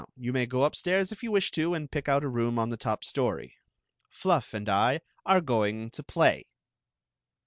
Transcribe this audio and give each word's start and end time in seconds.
2) 0.01 0.03
8o 0.03 0.07
Queen 0.07 0.13
Zixi 0.13 0.13
of 0.15 0.17
Ix 0.17 0.25
you 0.25 0.33
may 0.33 0.45
go 0.47 0.63
upstairs 0.63 1.11
if 1.11 1.21
you 1.21 1.31
wish 1.31 1.51
to 1.51 1.73
and 1.75 1.91
pick 1.91 2.09
out 2.09 2.23
a 2.23 2.27
room 2.27 2.57
on 2.57 2.69
the 2.71 2.75
top 2.75 3.03
story. 3.03 3.57
Fluflf 4.11 4.51
and 4.55 4.67
I 4.67 5.01
are 5.27 5.41
going 5.41 5.91
to 5.91 6.01
play." 6.01 6.47